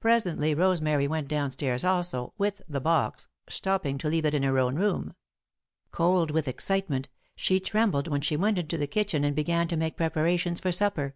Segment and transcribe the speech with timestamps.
[0.00, 4.58] Presently Rosemary went down stairs also, with the box, stopping to leave it in her
[4.58, 5.14] own room.
[5.92, 9.96] Cold with excitement, she trembled when she went into the kitchen and began to make
[9.96, 11.14] preparations for supper.